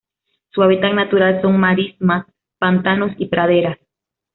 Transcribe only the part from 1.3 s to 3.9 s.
son marismas, pantanos y praderas.